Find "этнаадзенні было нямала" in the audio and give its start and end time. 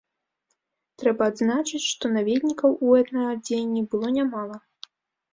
3.01-4.57